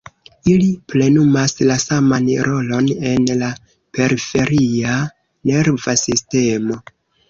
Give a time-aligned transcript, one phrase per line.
[0.53, 3.53] Ili plenumas la saman rolon en la
[4.01, 4.99] periferia
[5.55, 6.85] nerva sistemo.